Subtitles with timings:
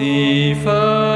[0.00, 1.09] 地方。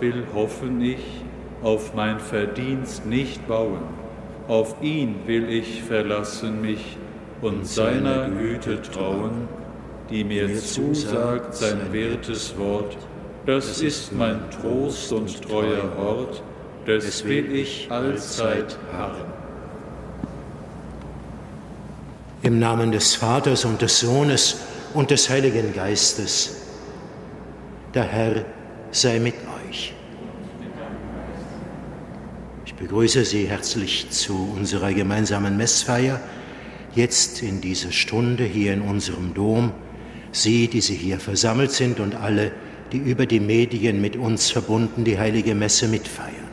[0.00, 1.22] Will hoffen ich,
[1.62, 3.82] auf mein Verdienst nicht bauen.
[4.46, 6.96] Auf ihn will ich verlassen mich
[7.42, 9.48] und seiner Güte trauen,
[10.10, 12.96] die mir zusagt sein wertes Wort.
[13.46, 16.42] Das ist mein Trost und treuer Hort,
[16.86, 19.32] des will ich allzeit harren.
[22.42, 24.60] Im Namen des Vaters und des Sohnes
[24.94, 26.56] und des Heiligen Geistes.
[27.94, 28.44] Der Herr
[28.90, 29.57] sei mit euch.
[32.64, 36.20] Ich begrüße Sie herzlich zu unserer gemeinsamen Messfeier,
[36.94, 39.72] jetzt in dieser Stunde hier in unserem Dom.
[40.32, 42.52] Sie, die Sie hier versammelt sind und alle,
[42.92, 46.48] die über die Medien mit uns verbunden die heilige Messe mitfeiern.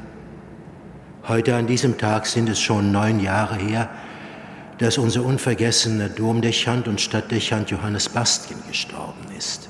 [1.28, 3.90] Heute an diesem Tag sind es schon neun Jahre her,
[4.78, 9.70] dass unser unvergessener Domdechant und Stadtdechant Johannes Bastien gestorben ist.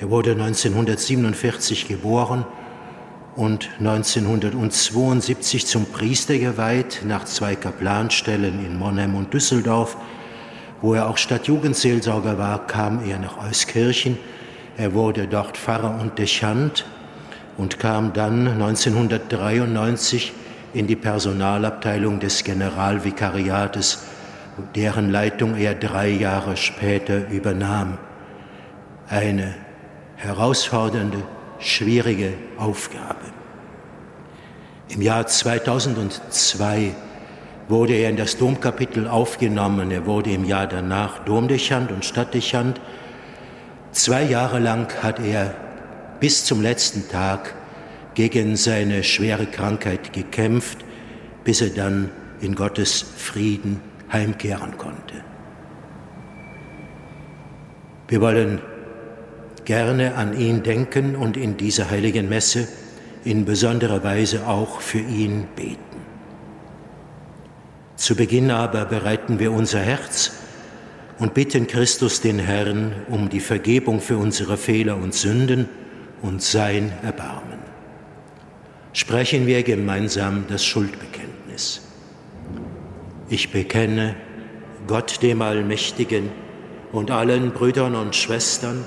[0.00, 2.44] Er wurde 1947 geboren
[3.34, 9.96] und 1972 zum Priester geweiht nach zwei Kaplanstellen in Monheim und Düsseldorf.
[10.82, 14.16] Wo er auch Stadtjugendseelsorger war, kam er nach Euskirchen.
[14.76, 16.86] Er wurde dort Pfarrer und Dechant
[17.56, 20.32] und kam dann 1993
[20.74, 24.04] in die Personalabteilung des Generalvikariates,
[24.76, 27.98] deren Leitung er drei Jahre später übernahm.
[29.08, 29.54] Eine
[30.18, 31.22] herausfordernde,
[31.58, 33.24] schwierige Aufgabe.
[34.88, 36.94] Im Jahr 2002
[37.68, 39.90] wurde er in das Domkapitel aufgenommen.
[39.90, 42.80] Er wurde im Jahr danach Domdechant und Stadtdechant.
[43.92, 45.54] Zwei Jahre lang hat er
[46.20, 47.54] bis zum letzten Tag
[48.14, 50.78] gegen seine schwere Krankheit gekämpft,
[51.44, 53.80] bis er dann in Gottes Frieden
[54.12, 55.22] heimkehren konnte.
[58.08, 58.60] Wir wollen
[59.68, 62.66] gerne an ihn denken und in dieser heiligen Messe
[63.22, 65.78] in besonderer Weise auch für ihn beten.
[67.94, 70.32] Zu Beginn aber bereiten wir unser Herz
[71.18, 75.68] und bitten Christus den Herrn um die Vergebung für unsere Fehler und Sünden
[76.22, 77.58] und sein Erbarmen.
[78.94, 81.82] Sprechen wir gemeinsam das Schuldbekenntnis.
[83.28, 84.16] Ich bekenne
[84.86, 86.30] Gott dem Allmächtigen
[86.90, 88.86] und allen Brüdern und Schwestern,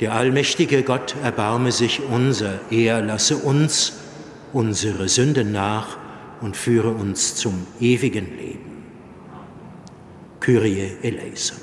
[0.00, 3.92] Der allmächtige Gott erbarme sich unser, er lasse uns
[4.52, 5.98] unsere Sünden nach
[6.40, 8.84] und führe uns zum ewigen Leben.
[10.40, 11.58] Kyrie eleison.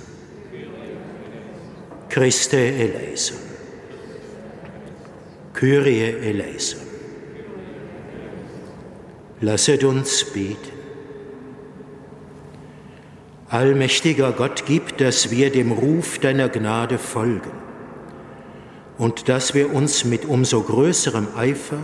[2.07, 3.37] Christe eleison.
[5.53, 6.79] Kyrie eleison.
[9.41, 10.79] Lasset uns beten.
[13.49, 17.51] Allmächtiger Gott, gib, dass wir dem Ruf deiner Gnade folgen
[19.01, 21.79] und dass wir uns mit umso größerem Eifer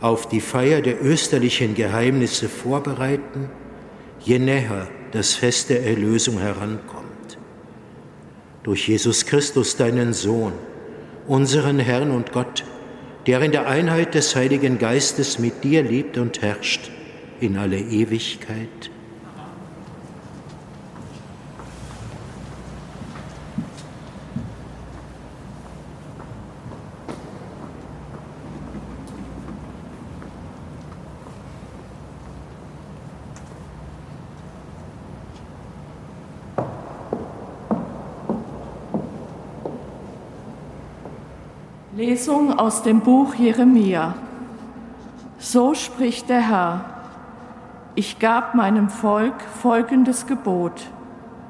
[0.00, 3.50] auf die Feier der österlichen Geheimnisse vorbereiten,
[4.20, 7.36] je näher das Fest der Erlösung herankommt.
[8.62, 10.52] Durch Jesus Christus, deinen Sohn,
[11.26, 12.62] unseren Herrn und Gott,
[13.26, 16.92] der in der Einheit des Heiligen Geistes mit dir lebt und herrscht
[17.40, 18.92] in alle Ewigkeit.
[42.60, 44.12] Aus dem Buch Jeremia.
[45.38, 46.84] So spricht der Herr.
[47.94, 50.90] Ich gab meinem Volk folgendes Gebot.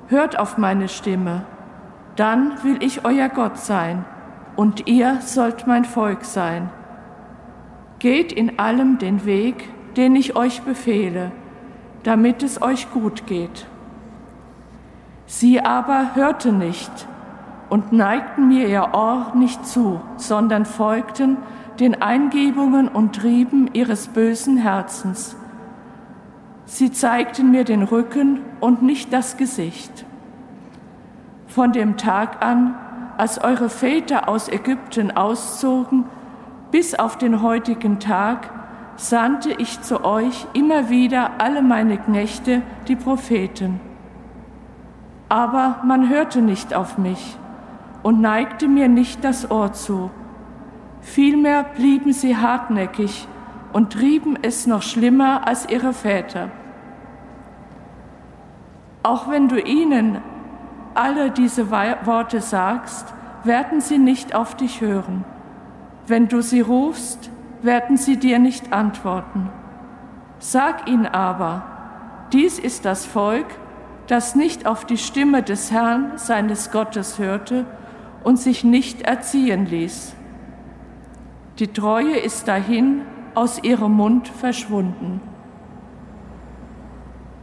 [0.06, 1.42] Hört auf meine Stimme,
[2.14, 4.04] dann will ich euer Gott sein,
[4.54, 6.70] und ihr sollt mein Volk sein.
[7.98, 11.32] Geht in allem den Weg, den ich euch befehle,
[12.04, 13.66] damit es euch gut geht.
[15.26, 17.08] Sie aber hörten nicht
[17.70, 21.38] und neigten mir ihr Ohr nicht zu, sondern folgten
[21.78, 25.36] den Eingebungen und Trieben ihres bösen Herzens.
[26.66, 30.04] Sie zeigten mir den Rücken und nicht das Gesicht.
[31.46, 32.74] Von dem Tag an,
[33.16, 36.04] als eure Väter aus Ägypten auszogen,
[36.70, 38.50] bis auf den heutigen Tag,
[38.96, 43.80] sandte ich zu euch immer wieder alle meine Knechte, die Propheten.
[45.28, 47.38] Aber man hörte nicht auf mich
[48.02, 50.10] und neigte mir nicht das Ohr zu.
[51.00, 53.26] Vielmehr blieben sie hartnäckig
[53.72, 56.50] und trieben es noch schlimmer als ihre Väter.
[59.02, 60.18] Auch wenn du ihnen
[60.94, 63.06] alle diese Worte sagst,
[63.44, 65.24] werden sie nicht auf dich hören.
[66.06, 67.30] Wenn du sie rufst,
[67.62, 69.48] werden sie dir nicht antworten.
[70.38, 71.62] Sag ihnen aber,
[72.32, 73.46] dies ist das Volk,
[74.06, 77.64] das nicht auf die Stimme des Herrn, seines Gottes, hörte
[78.24, 80.14] und sich nicht erziehen ließ.
[81.58, 83.02] Die Treue ist dahin
[83.34, 85.20] aus ihrem Mund verschwunden.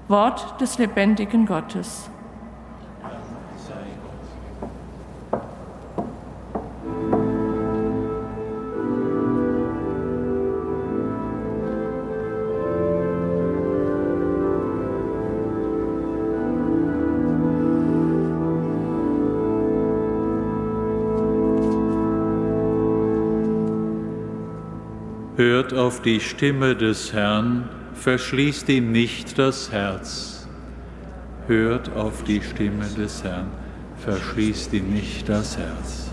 [0.08, 2.10] Wort des lebendigen Gottes.
[25.38, 30.48] Hört auf die Stimme des Herrn, verschließt ihm nicht das Herz.
[31.46, 33.46] Hört auf die Stimme des Herrn,
[33.98, 36.12] verschließt ihm nicht das Herz.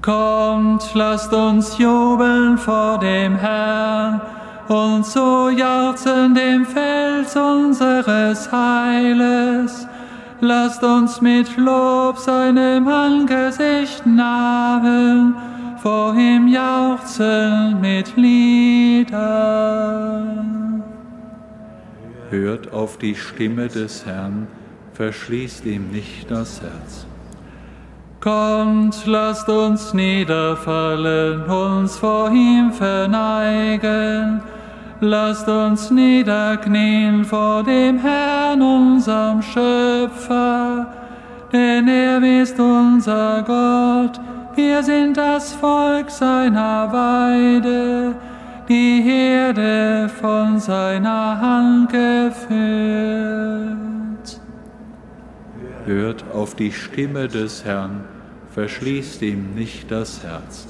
[0.00, 4.22] Kommt, lasst uns jubeln vor dem Herrn
[4.68, 9.86] und so jauchzen dem Fels unseres Heiles.
[10.40, 15.34] Lasst uns mit Lob seinem Angesicht nahen
[15.84, 19.12] vor ihm jauchzen mit Liedern.
[22.30, 24.46] Hört auf die Stimme des Herrn,
[24.94, 27.06] verschließt ihm nicht das Herz.
[28.18, 34.40] Kommt, lasst uns niederfallen, uns vor ihm verneigen.
[35.00, 40.94] Lasst uns niederknien vor dem Herrn, unserem Schöpfer,
[41.52, 44.18] denn er ist unser Gott,
[44.56, 48.14] wir sind das Volk seiner Weide,
[48.68, 52.54] die Herde von seiner Hand geführt.
[55.86, 58.04] Hört auf die Stimme des Herrn,
[58.54, 60.66] verschließt ihm nicht das Herz.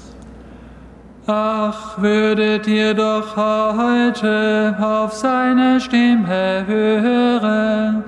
[1.27, 8.03] Ach, würdet ihr doch heute auf seine Stimme hören,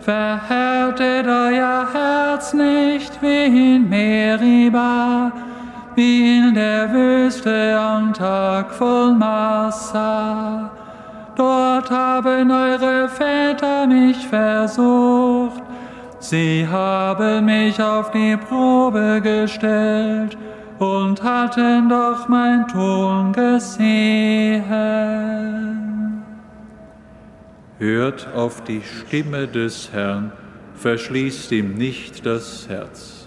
[0.00, 5.30] Verhärtet euer Herz nicht wie in Meriba,
[5.94, 10.70] wie in der Wüste am Tag voll Massa.
[11.36, 15.62] Dort haben eure Väter mich versucht,
[16.18, 20.38] sie haben mich auf die Probe gestellt
[20.78, 24.70] und hatten doch mein Tun gesehen.
[27.80, 30.32] Hört auf die Stimme des Herrn,
[30.74, 33.26] verschließt ihm nicht das Herz.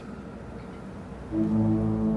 [1.31, 2.12] Lob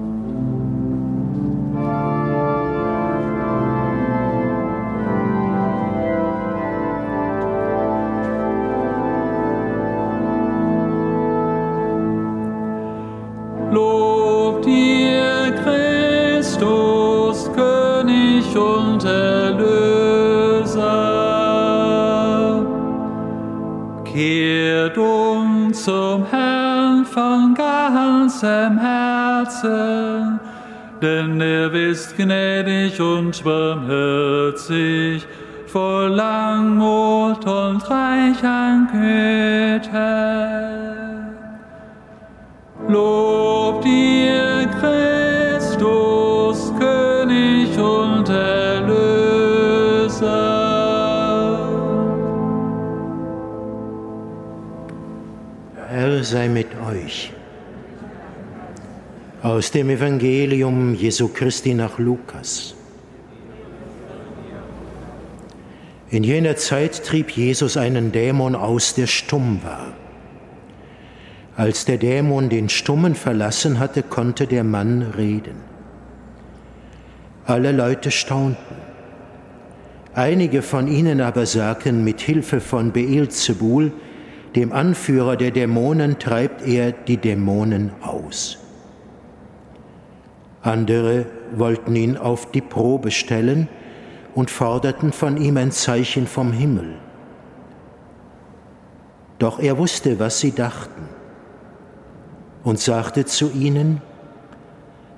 [24.16, 30.40] Kehrt um zum Herrn von ganzem Herzen,
[31.02, 35.26] denn er ist gnädig und barmherzig,
[35.66, 39.92] voll Langmut und reich an Güte.
[42.88, 43.25] Lob
[56.26, 57.32] sei mit euch.
[59.42, 62.74] Aus dem Evangelium Jesu Christi nach Lukas.
[66.10, 69.92] In jener Zeit trieb Jesus einen Dämon aus, der stumm war.
[71.56, 75.56] Als der Dämon den Stummen verlassen hatte, konnte der Mann reden.
[77.44, 78.76] Alle Leute staunten.
[80.14, 83.92] Einige von ihnen aber sagten, mit Hilfe von Beelzebul,
[84.56, 88.58] dem Anführer der Dämonen, treibt er die Dämonen aus.
[90.62, 93.68] Andere wollten ihn auf die Probe stellen
[94.34, 96.96] und forderten von ihm ein Zeichen vom Himmel.
[99.38, 101.08] Doch er wusste, was sie dachten
[102.64, 104.00] und sagte zu ihnen,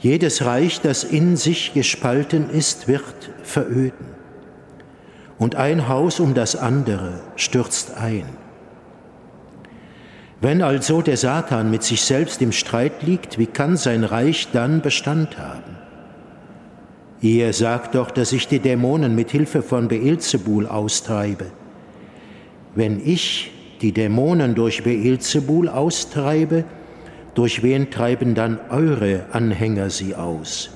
[0.01, 4.19] jedes Reich, das in sich gespalten ist, wird veröden
[5.39, 8.27] und ein Haus um das andere stürzt ein.
[10.41, 14.83] Wenn also der Satan mit sich selbst im Streit liegt, wie kann sein Reich dann
[14.83, 15.77] Bestand haben?
[17.21, 21.47] Ihr sagt doch, dass ich die Dämonen mit Hilfe von Beelzebul austreibe.
[22.77, 26.65] Wenn ich die Dämonen durch Beelzebul austreibe,
[27.35, 30.71] durch wen treiben dann eure Anhänger sie aus?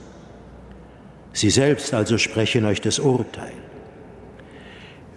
[1.32, 3.52] Sie selbst also sprechen euch das Urteil.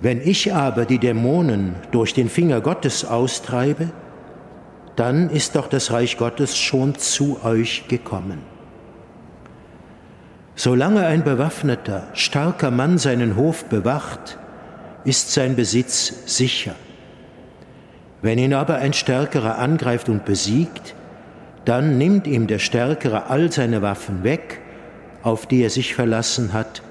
[0.01, 3.89] Wenn ich aber die Dämonen durch den Finger Gottes austreibe,
[4.95, 8.39] dann ist doch das Reich Gottes schon zu euch gekommen.
[10.55, 14.37] Solange ein bewaffneter, starker Mann seinen Hof bewacht,
[15.03, 16.75] ist sein Besitz sicher.
[18.21, 20.95] Wenn ihn aber ein Stärkerer angreift und besiegt,
[21.65, 24.61] dann nimmt ihm der Stärkere all seine Waffen weg,
[25.23, 26.81] auf die er sich verlassen hat,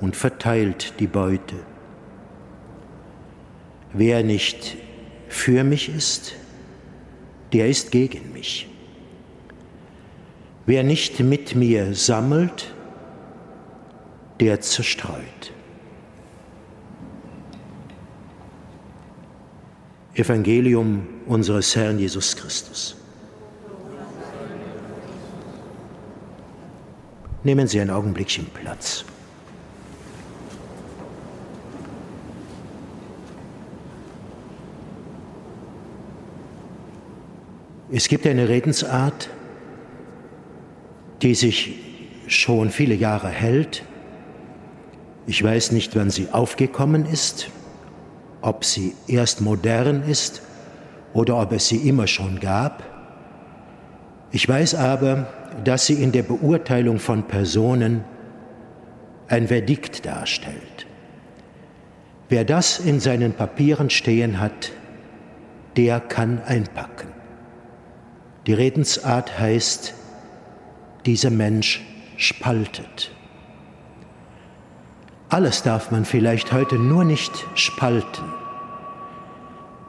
[0.00, 1.56] und verteilt die Beute.
[3.92, 4.76] Wer nicht
[5.28, 6.34] für mich ist,
[7.56, 8.68] der ist gegen mich.
[10.66, 12.74] Wer nicht mit mir sammelt,
[14.40, 15.52] der zerstreut.
[20.12, 22.94] Evangelium unseres Herrn Jesus Christus.
[27.42, 29.06] Nehmen Sie ein Augenblickchen Platz.
[37.90, 39.30] Es gibt eine Redensart,
[41.22, 41.78] die sich
[42.26, 43.84] schon viele Jahre hält.
[45.28, 47.48] Ich weiß nicht, wann sie aufgekommen ist,
[48.42, 50.42] ob sie erst modern ist
[51.14, 52.82] oder ob es sie immer schon gab.
[54.32, 55.28] Ich weiß aber,
[55.62, 58.04] dass sie in der Beurteilung von Personen
[59.28, 60.86] ein Verdikt darstellt.
[62.28, 64.72] Wer das in seinen Papieren stehen hat,
[65.76, 67.15] der kann einpacken.
[68.46, 69.94] Die Redensart heißt,
[71.04, 71.84] dieser Mensch
[72.16, 73.10] spaltet.
[75.28, 78.24] Alles darf man vielleicht heute nur nicht spalten.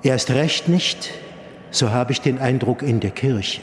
[0.02, 1.12] Erst recht nicht,
[1.70, 3.62] so habe ich den Eindruck in der Kirche,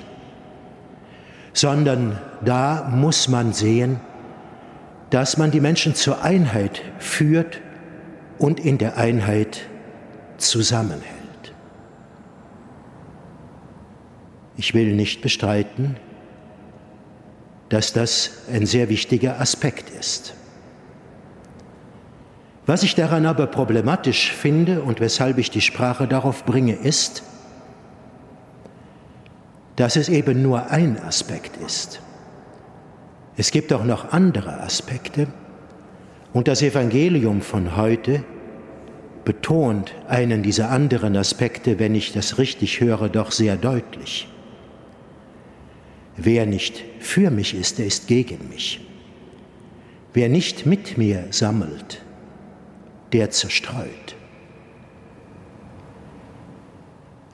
[1.53, 3.99] sondern da muss man sehen,
[5.11, 7.61] dass man die Menschen zur Einheit führt
[8.39, 9.63] und in der Einheit
[10.39, 11.14] zusammenhält.
[14.57, 15.97] Ich will nicht bestreiten,
[17.69, 20.35] dass das ein sehr wichtiger Aspekt ist.
[22.67, 27.23] Was ich daran aber problematisch finde und weshalb ich die Sprache darauf bringe, ist,
[29.77, 32.01] dass es eben nur ein Aspekt ist.
[33.37, 35.27] Es gibt auch noch andere Aspekte
[36.33, 38.25] und das Evangelium von heute
[39.25, 44.29] betont einen dieser anderen Aspekte, wenn ich das richtig höre, doch sehr deutlich.
[46.17, 48.81] Wer nicht für mich ist, der ist gegen mich.
[50.13, 52.03] Wer nicht mit mir sammelt,
[53.13, 54.15] der zerstreut.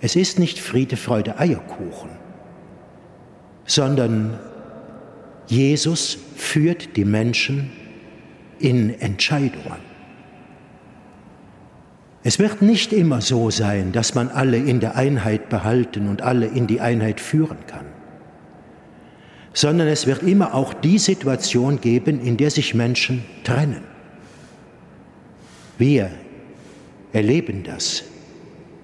[0.01, 2.11] Es ist nicht Friede, Freude, Eierkuchen,
[3.67, 4.39] sondern
[5.47, 7.71] Jesus führt die Menschen
[8.59, 9.91] in Entscheidungen.
[12.23, 16.47] Es wird nicht immer so sein, dass man alle in der Einheit behalten und alle
[16.47, 17.90] in die Einheit führen kann
[19.53, 23.83] sondern es wird immer auch die Situation geben, in der sich Menschen trennen.
[25.79, 26.11] Wir
[27.13, 28.05] erleben das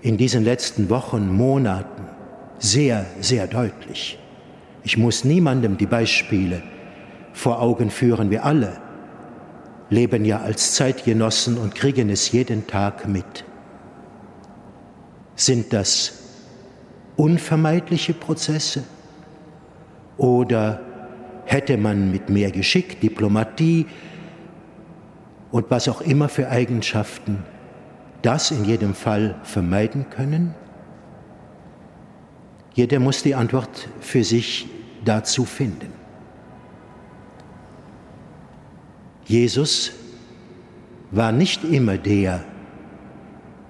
[0.02, 2.04] in diesen letzten Wochen, Monaten
[2.58, 4.18] sehr, sehr deutlich.
[4.82, 6.62] Ich muss niemandem die Beispiele
[7.32, 8.30] vor Augen führen.
[8.30, 8.80] Wir alle
[9.90, 13.44] leben ja als Zeitgenossen und kriegen es jeden Tag mit.
[15.34, 16.22] Sind das
[17.16, 18.84] unvermeidliche Prozesse?
[20.16, 20.80] Oder
[21.44, 23.86] hätte man mit mehr Geschick, Diplomatie
[25.50, 27.44] und was auch immer für Eigenschaften
[28.22, 30.54] das in jedem Fall vermeiden können?
[32.74, 34.68] Jeder muss die Antwort für sich
[35.04, 35.92] dazu finden.
[39.24, 39.92] Jesus
[41.10, 42.44] war nicht immer der,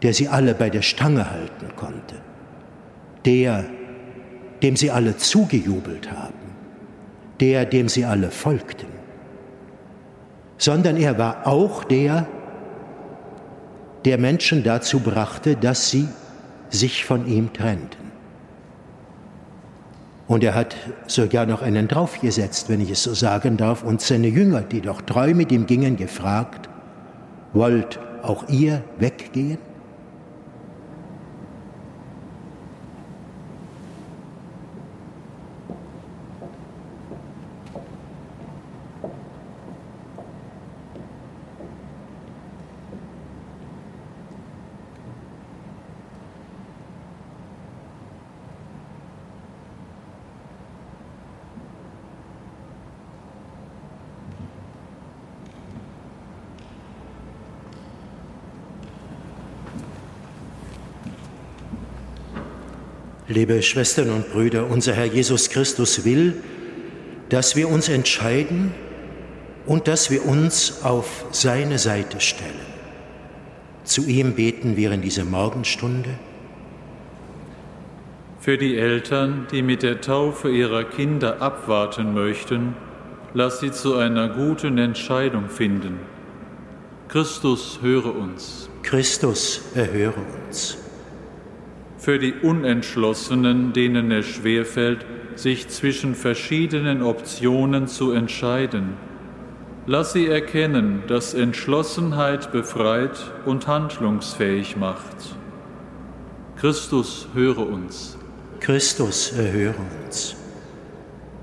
[0.02, 2.16] der sie alle bei der Stange halten konnte,
[3.24, 3.64] der,
[4.66, 6.34] dem sie alle zugejubelt haben,
[7.38, 8.88] der, dem sie alle folgten,
[10.58, 12.26] sondern er war auch der,
[14.04, 16.08] der Menschen dazu brachte, dass sie
[16.68, 18.10] sich von ihm trennten.
[20.26, 20.74] Und er hat
[21.06, 25.00] sogar noch einen draufgesetzt, wenn ich es so sagen darf, und seine Jünger, die doch
[25.00, 26.68] treu mit ihm gingen, gefragt,
[27.52, 29.58] wollt auch ihr weggehen?
[63.36, 66.42] Liebe Schwestern und Brüder, unser Herr Jesus Christus will,
[67.28, 68.72] dass wir uns entscheiden
[69.66, 72.66] und dass wir uns auf seine Seite stellen.
[73.84, 76.18] Zu ihm beten wir in dieser Morgenstunde.
[78.40, 82.74] Für die Eltern, die mit der Taufe ihrer Kinder abwarten möchten,
[83.34, 85.98] lass sie zu einer guten Entscheidung finden.
[87.08, 88.70] Christus höre uns.
[88.82, 90.78] Christus erhöre uns
[91.98, 98.94] für die Unentschlossenen, denen es schwerfällt, sich zwischen verschiedenen Optionen zu entscheiden.
[99.86, 105.36] Lass sie erkennen, dass Entschlossenheit befreit und handlungsfähig macht.
[106.56, 108.18] Christus höre uns.
[108.60, 110.36] Christus erhöre uns.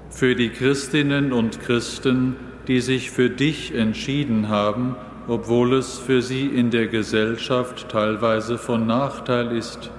[0.10, 2.36] Für die Christinnen und Christen,
[2.68, 4.96] die sich für dich entschieden haben,
[5.28, 9.90] obwohl es für sie in der Gesellschaft teilweise von Nachteil ist,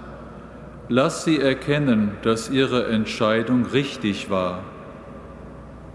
[0.90, 4.64] Lass sie erkennen, dass ihre Entscheidung richtig war.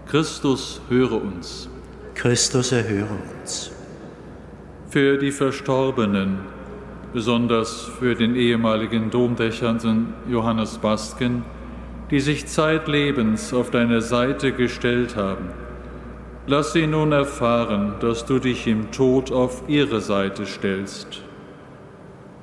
[0.06, 1.68] Christus höre uns.
[2.14, 3.70] Christus erhöre uns.
[4.88, 6.40] Für die Verstorbenen,
[7.12, 11.44] besonders für den ehemaligen Domdächernden Johannes Basken,
[12.10, 15.50] die sich zeitlebens auf deine Seite gestellt haben,
[16.48, 21.22] lass sie nun erfahren, dass du dich im Tod auf ihre Seite stellst.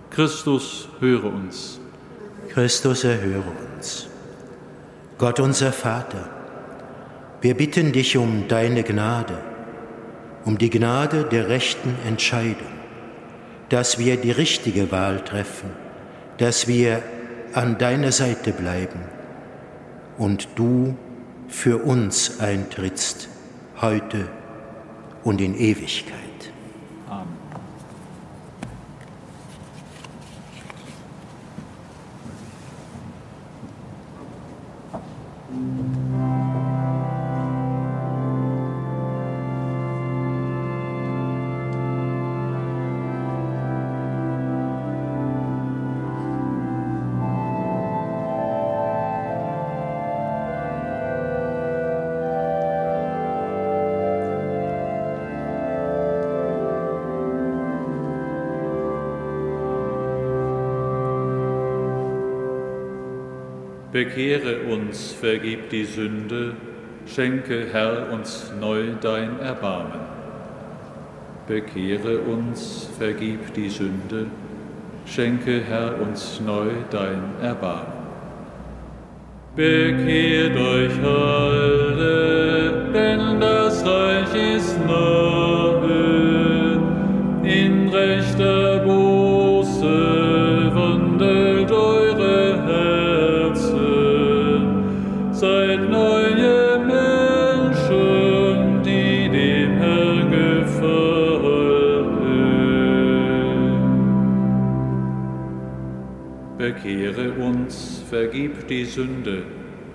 [0.10, 1.82] Christus höre uns.
[2.50, 4.08] Christus, erhöre uns.
[5.18, 6.30] Gott unser Vater,
[7.42, 9.38] wir bitten dich um deine Gnade,
[10.46, 12.72] um die Gnade der rechten Entscheidung,
[13.70, 15.70] dass wir die richtige Wahl treffen,
[16.38, 17.02] dass wir
[17.54, 19.00] an deiner Seite bleiben
[20.18, 20.96] und du
[21.48, 23.30] für uns eintrittst,
[23.82, 24.28] heute
[25.24, 26.27] und in Ewigkeit.
[64.18, 66.56] Bekehre uns, vergib die Sünde,
[67.06, 70.00] schenke, Herr, uns neu dein Erbarmen.
[71.46, 74.26] Bekehre uns, vergib die Sünde,
[75.06, 77.94] schenke, Herr, uns neu dein Erbarmen.
[79.56, 85.17] Bekehrt euch alle, denn das Reich ist nahe,
[108.48, 109.44] vergib die Sünde,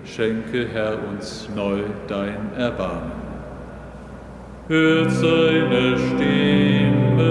[0.05, 3.13] schenke, Herr, uns neu dein Erbarmen.
[4.69, 7.25] Hört seine Stimme,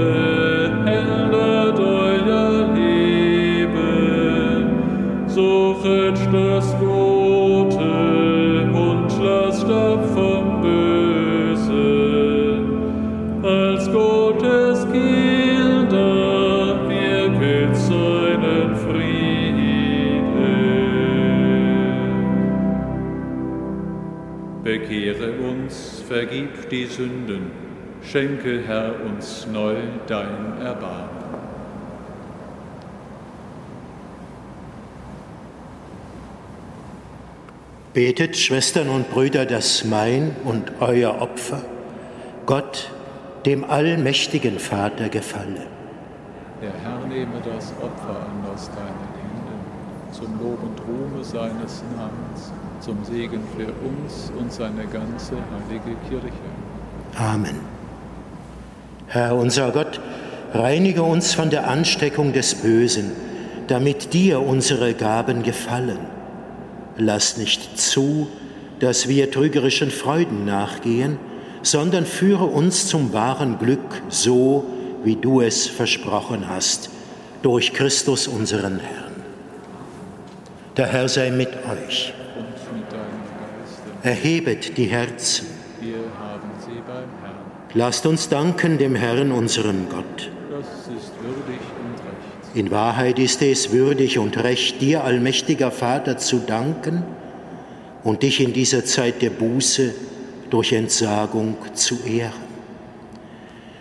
[0.86, 3.70] ändert euer Leben,
[5.28, 7.11] suchet das Gute
[26.12, 27.52] vergib die Sünden,
[28.04, 29.76] schenke, Herr, uns neu
[30.08, 31.22] dein Erbarmen.
[37.94, 41.62] Betet, Schwestern und Brüder, dass mein und euer Opfer
[42.46, 42.92] Gott,
[43.46, 45.66] dem allmächtigen Vater, gefalle.
[46.62, 49.11] Der Herr nehme das Opfer an aus deinen Händen,
[50.12, 56.32] zum Lob und Ruhme seines Namens, zum Segen für uns und seine ganze heilige Kirche.
[57.18, 57.60] Amen.
[59.08, 60.00] Herr unser Gott,
[60.54, 63.12] reinige uns von der Ansteckung des Bösen,
[63.68, 66.00] damit dir unsere Gaben gefallen
[66.98, 68.28] lass nicht zu,
[68.80, 71.18] dass wir trügerischen Freuden nachgehen,
[71.64, 74.66] sondern führe uns zum wahren Glück, so
[75.04, 76.90] wie du es versprochen hast,
[77.42, 79.11] durch Christus unseren Herrn.
[80.78, 82.14] Der Herr sei mit euch.
[84.04, 85.48] Erhebet die Herzen.
[85.80, 87.36] Wir haben sie beim Herrn.
[87.74, 90.30] Lasst uns danken dem Herrn, unserem Gott.
[90.50, 91.60] Das ist würdig
[92.54, 97.04] in Wahrheit ist es würdig und recht, dir, allmächtiger Vater, zu danken
[98.04, 99.94] und dich in dieser Zeit der Buße
[100.50, 102.52] durch Entsagung zu ehren.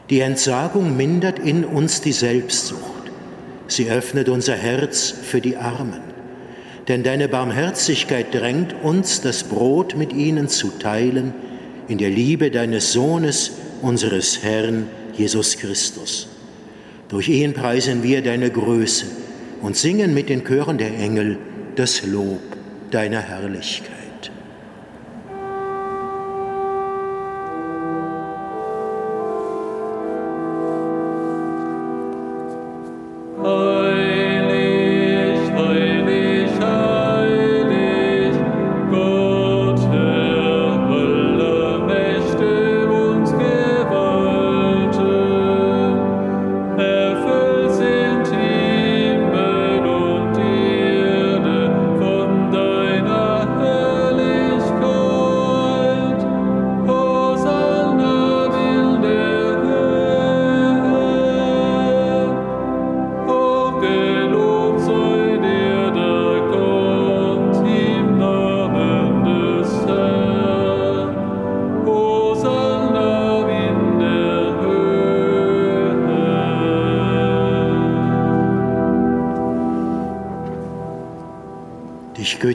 [0.09, 2.81] Die Entsagung mindert in uns die Selbstsucht.
[3.66, 6.00] Sie öffnet unser Herz für die Armen.
[6.88, 11.35] Denn deine Barmherzigkeit drängt uns, das Brot mit ihnen zu teilen,
[11.88, 16.29] in der Liebe deines Sohnes, unseres Herrn Jesus Christus.
[17.09, 19.07] Durch ihn preisen wir deine Größe
[19.62, 21.38] und singen mit den Chören der Engel
[21.77, 22.40] das Lob
[22.90, 23.99] deiner Herrlichkeit.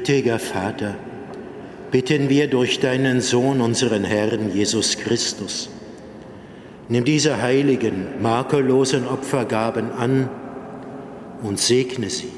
[0.05, 0.93] Gütiger Vater,
[1.89, 5.67] bitten wir durch deinen Sohn, unseren Herrn Jesus Christus.
[6.89, 10.29] Nimm diese heiligen, makellosen Opfergaben an
[11.41, 12.29] und segne sie.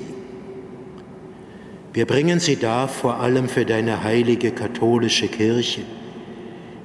[1.92, 5.82] Wir bringen sie dar vor allem für deine heilige katholische Kirche,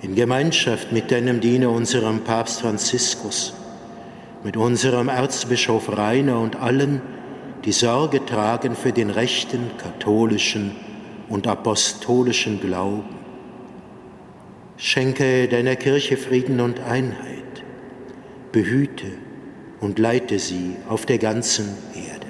[0.02, 3.54] in Gemeinschaft mit deinem Diener, unserem Papst Franziskus,
[4.42, 7.01] mit unserem Erzbischof Rainer und allen,
[7.64, 10.72] die Sorge tragen für den rechten katholischen
[11.28, 13.16] und apostolischen Glauben.
[14.76, 17.62] Schenke deiner Kirche Frieden und Einheit,
[18.50, 19.06] behüte
[19.80, 22.26] und leite sie auf der ganzen Erde.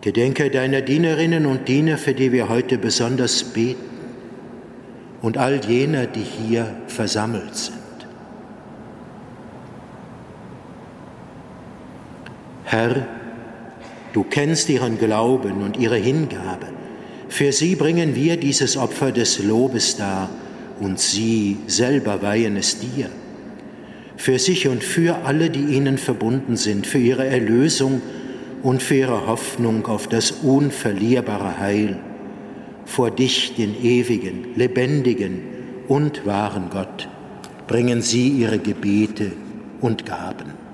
[0.00, 3.84] Gedenke deiner Dienerinnen und Diener, für die wir heute besonders beten,
[5.22, 7.76] und all jener, die hier versammelt sind.
[12.64, 13.06] Herr,
[14.16, 16.68] Du kennst ihren Glauben und ihre Hingabe.
[17.28, 20.30] Für sie bringen wir dieses Opfer des Lobes dar
[20.80, 23.10] und sie selber weihen es dir.
[24.16, 28.00] Für sich und für alle, die ihnen verbunden sind, für ihre Erlösung
[28.62, 31.98] und für ihre Hoffnung auf das unverlierbare Heil.
[32.86, 35.42] Vor dich, den ewigen, lebendigen
[35.88, 37.06] und wahren Gott,
[37.66, 39.32] bringen sie ihre Gebete
[39.82, 40.65] und Gaben.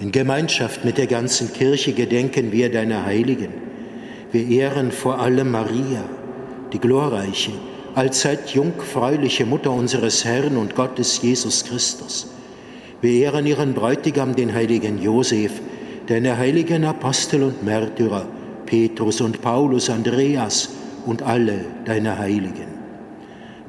[0.00, 3.52] In Gemeinschaft mit der ganzen Kirche gedenken wir deiner Heiligen.
[4.30, 6.04] Wir ehren vor allem Maria,
[6.72, 7.50] die glorreiche,
[7.96, 12.28] allzeit jungfräuliche Mutter unseres Herrn und Gottes Jesus Christus.
[13.00, 15.60] Wir ehren ihren Bräutigam, den heiligen Josef,
[16.06, 18.24] deine heiligen Apostel und Märtyrer,
[18.66, 20.68] Petrus und Paulus, Andreas
[21.06, 22.68] und alle deine Heiligen.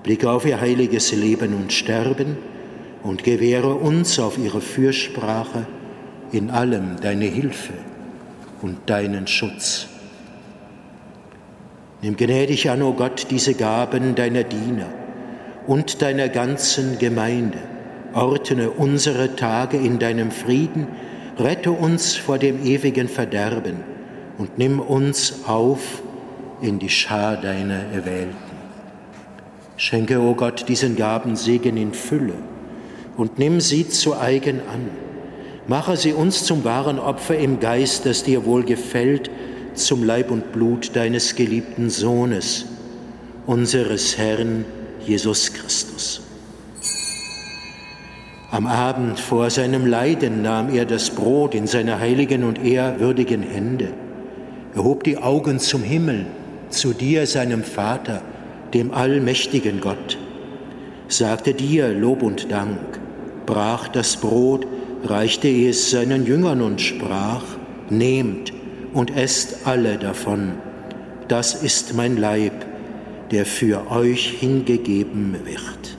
[0.03, 2.37] Blicke auf ihr heiliges Leben und Sterben
[3.01, 5.65] und gewähre uns auf ihre Fürsprache
[6.31, 7.73] in allem deine Hilfe
[8.61, 9.87] und deinen Schutz.
[12.01, 14.87] Nimm gnädig an, o oh Gott, diese Gaben deiner Diener
[15.67, 17.57] und deiner ganzen Gemeinde.
[18.13, 20.87] Ordne unsere Tage in deinem Frieden,
[21.37, 23.83] rette uns vor dem ewigen Verderben
[24.37, 26.01] und nimm uns auf
[26.61, 28.35] in die Schar deiner Erwählten.
[29.77, 32.33] Schenke, o oh Gott, diesen Gaben Segen in Fülle
[33.15, 35.08] und nimm sie zu eigen an.
[35.69, 39.29] Mache sie uns zum wahren Opfer im Geist, das dir wohl gefällt,
[39.75, 42.65] zum Leib und Blut deines geliebten Sohnes,
[43.45, 44.65] unseres Herrn
[45.05, 46.21] Jesus Christus.
[48.49, 53.89] Am Abend vor seinem Leiden nahm er das Brot in seine heiligen und ehrwürdigen Hände.
[54.73, 56.25] Er hob die Augen zum Himmel,
[56.69, 58.23] zu dir, seinem Vater,
[58.73, 60.17] dem allmächtigen Gott,
[61.10, 62.79] sagte dir Lob und Dank,
[63.45, 64.65] brach das Brot,
[65.03, 67.43] reichte es seinen Jüngern und sprach,
[67.89, 68.53] Nehmt
[68.93, 70.53] und esst alle davon,
[71.27, 72.53] das ist mein Leib,
[73.31, 75.98] der für euch hingegeben wird.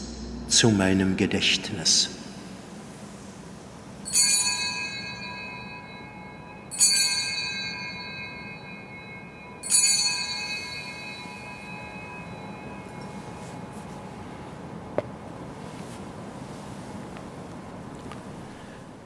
[0.51, 2.09] zu meinem Gedächtnis.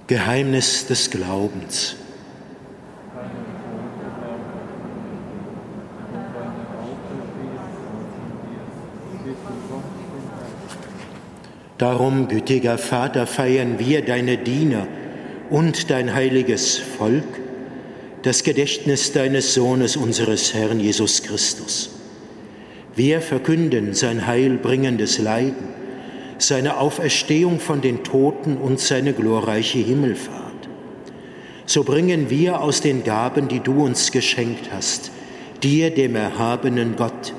[0.07, 1.95] Geheimnis des Glaubens.
[11.77, 14.87] Darum, gütiger Vater, feiern wir deine Diener
[15.49, 17.23] und dein heiliges Volk,
[18.21, 21.89] das Gedächtnis deines Sohnes, unseres Herrn Jesus Christus.
[22.95, 25.67] Wir verkünden sein heilbringendes Leiden,
[26.37, 30.69] seine Auferstehung von den Toten und seine glorreiche Himmelfahrt.
[31.65, 35.11] So bringen wir aus den Gaben, die du uns geschenkt hast,
[35.61, 37.33] dir, dem erhabenen Gott,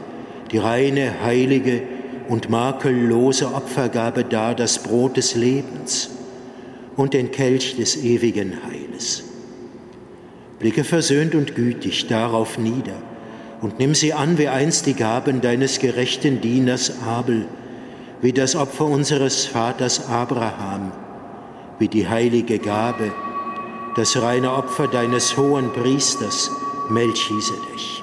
[0.53, 1.83] die reine, heilige,
[2.28, 6.10] und makellose Opfergabe dar das Brot des Lebens
[6.96, 9.24] und den Kelch des ewigen Heiles.
[10.58, 12.96] Blicke versöhnt und gütig darauf nieder
[13.60, 17.46] und nimm sie an wie einst die Gaben deines gerechten Dieners Abel,
[18.22, 20.92] wie das Opfer unseres Vaters Abraham,
[21.78, 23.12] wie die heilige Gabe,
[23.96, 26.50] das reine Opfer deines hohen Priesters
[26.88, 28.02] Melchisedech.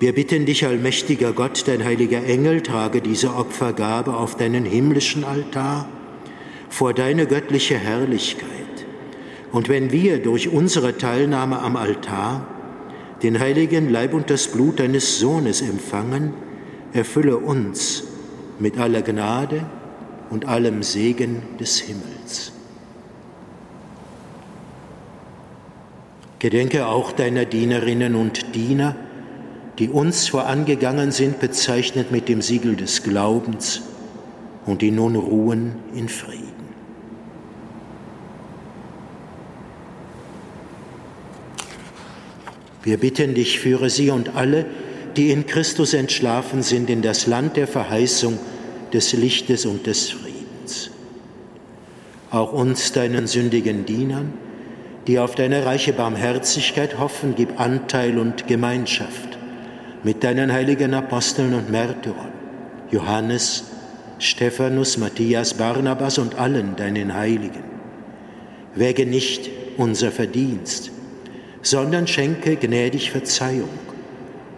[0.00, 5.88] Wir bitten dich, allmächtiger Gott, dein heiliger Engel, trage diese Opfergabe auf deinen himmlischen Altar
[6.68, 8.48] vor deine göttliche Herrlichkeit.
[9.52, 12.44] Und wenn wir durch unsere Teilnahme am Altar
[13.22, 16.34] den heiligen Leib und das Blut deines Sohnes empfangen,
[16.92, 18.02] erfülle uns
[18.58, 19.64] mit aller Gnade
[20.30, 22.52] und allem Segen des Himmels.
[26.40, 28.96] Gedenke auch deiner Dienerinnen und Diener,
[29.78, 33.82] die uns vorangegangen sind, bezeichnet mit dem Siegel des Glaubens
[34.66, 36.44] und die nun ruhen in Frieden.
[42.82, 44.66] Wir bitten dich, führe sie und alle,
[45.16, 48.38] die in Christus entschlafen sind, in das Land der Verheißung
[48.92, 50.90] des Lichtes und des Friedens.
[52.30, 54.34] Auch uns, deinen sündigen Dienern,
[55.06, 59.33] die auf deine reiche Barmherzigkeit hoffen, gib Anteil und Gemeinschaft
[60.04, 62.32] mit deinen heiligen Aposteln und Märtyrern,
[62.90, 63.64] Johannes,
[64.18, 67.64] Stephanus, Matthias, Barnabas und allen deinen Heiligen.
[68.74, 70.90] Wäge nicht unser Verdienst,
[71.62, 73.70] sondern schenke gnädig Verzeihung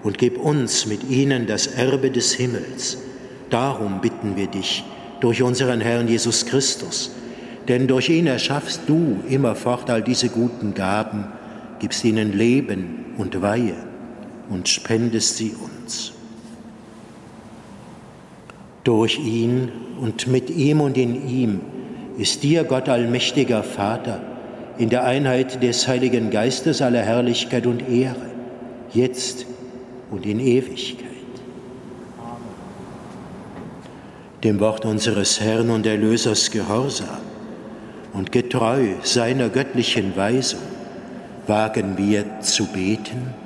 [0.03, 2.99] und gib uns mit ihnen das Erbe des Himmels.
[3.49, 4.85] Darum bitten wir dich
[5.21, 7.13] durch unseren Herrn Jesus Christus,
[7.69, 11.27] denn durch ihn erschaffst du immerfort all diese guten Gaben,
[11.79, 13.77] gibst ihnen Leben und Weihe
[14.49, 16.13] und spendest sie uns.
[18.85, 21.61] Durch ihn und mit ihm und in ihm
[22.19, 24.21] ist dir, Gott allmächtiger Vater,
[24.79, 28.31] in der Einheit des Heiligen Geistes aller Herrlichkeit und Ehre,
[28.93, 29.47] jetzt
[30.11, 31.07] und in Ewigkeit.
[34.45, 37.09] Dem Wort unseres Herrn und Erlösers gehorsam
[38.13, 40.61] und getreu seiner göttlichen Weisung
[41.47, 43.46] wagen wir zu beten.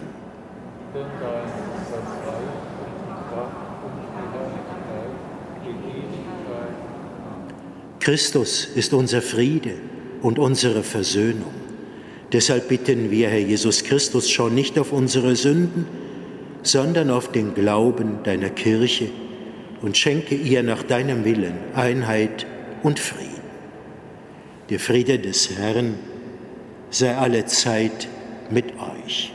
[8.01, 9.75] Christus ist unser Friede
[10.23, 11.53] und unsere Versöhnung.
[12.33, 15.85] Deshalb bitten wir, Herr Jesus Christus, schon nicht auf unsere Sünden,
[16.63, 19.09] sondern auf den Glauben deiner Kirche
[19.81, 22.47] und schenke ihr nach deinem Willen Einheit
[22.81, 23.29] und Frieden.
[24.69, 25.95] Der Friede des Herrn
[26.89, 28.07] sei alle Zeit
[28.49, 29.31] mit euch.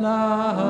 [0.00, 0.69] love.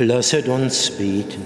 [0.00, 1.42] Lasset uns beten.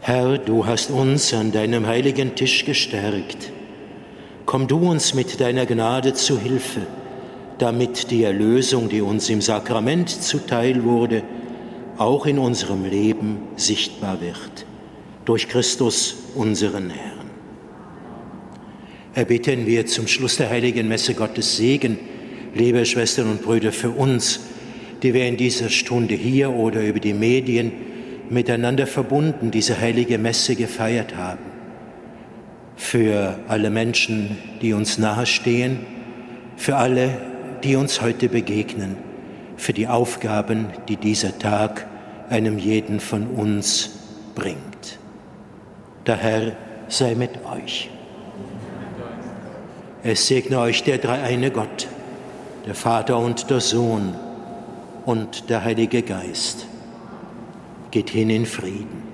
[0.00, 3.52] Herr, du hast uns an deinem heiligen Tisch gestärkt.
[4.46, 6.86] Komm du uns mit deiner Gnade zu Hilfe,
[7.58, 11.24] damit die Erlösung, die uns im Sakrament zuteil wurde,
[11.98, 14.64] auch in unserem Leben sichtbar wird.
[15.26, 17.30] Durch Christus, unseren Herrn.
[19.12, 21.98] Erbitten wir zum Schluss der heiligen Messe Gottes Segen,
[22.54, 24.40] liebe Schwestern und Brüder, für uns,
[25.02, 27.72] die wir in dieser Stunde hier oder über die Medien
[28.30, 31.40] miteinander verbunden diese heilige Messe gefeiert haben.
[32.76, 35.80] Für alle Menschen, die uns nahestehen,
[36.56, 37.10] für alle,
[37.64, 38.96] die uns heute begegnen,
[39.56, 41.86] für die Aufgaben, die dieser Tag
[42.30, 43.98] einem jeden von uns
[44.34, 44.98] bringt.
[46.06, 46.52] Der Herr
[46.88, 47.90] sei mit euch.
[50.02, 51.86] Es segne euch der dreieine Gott,
[52.66, 54.14] der Vater und der Sohn
[55.04, 56.66] und der Heilige Geist.
[57.90, 59.11] Geht hin in Frieden.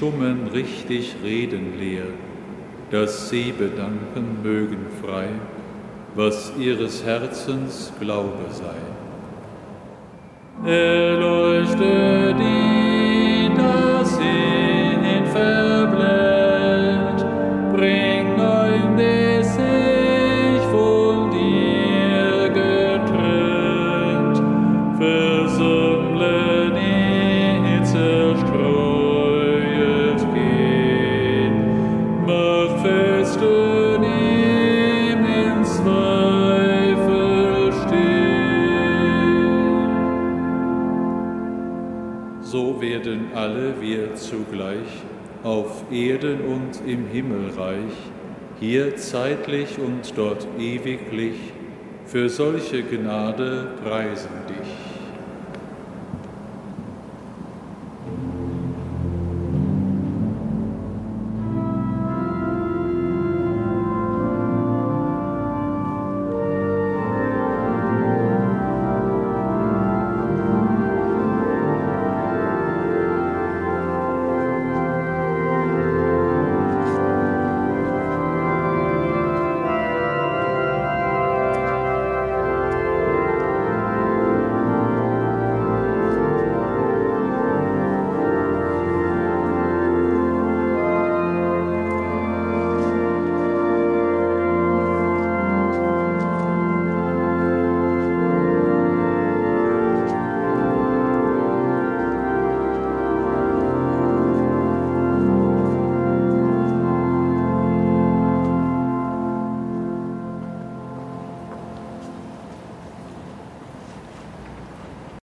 [0.00, 2.06] Stummen richtig reden lehr,
[2.90, 5.28] dass sie bedanken mögen frei,
[6.14, 8.80] was ihres Herzens Glaube sei.
[10.66, 12.19] Erleuchte
[42.50, 45.04] So werden alle wir zugleich
[45.44, 47.94] auf Erden und im Himmelreich,
[48.58, 51.36] hier zeitlich und dort ewiglich,
[52.06, 54.79] für solche Gnade preisen dich.